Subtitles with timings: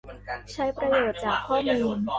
[0.53, 1.97] ใช้ประโยชน์จากข้อมูล